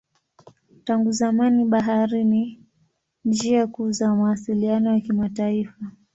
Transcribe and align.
Tangu 0.83 1.11
zamani 1.11 1.65
bahari 1.65 2.23
ni 2.23 2.59
njia 3.25 3.67
kuu 3.67 3.91
za 3.91 4.15
mawasiliano 4.15 4.93
ya 4.93 4.99
kimataifa. 5.01 5.91